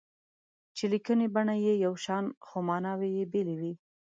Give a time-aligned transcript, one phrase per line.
[0.75, 3.73] چې لیکني بڼه یې یو شان خو ماناوې یې بېلې وي.